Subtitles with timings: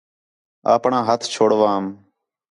[0.73, 1.85] اپݨاں ہَتھ چھوڑوام